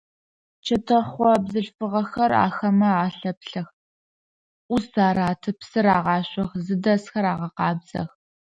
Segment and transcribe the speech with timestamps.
[0.65, 3.67] Чэтэхъо бзылъфыгъэхэр ахэмэ алъэплъэх,
[4.67, 8.09] ӏус араты, псы рагъашъох, зыдэсхэр агъэкъабзэх.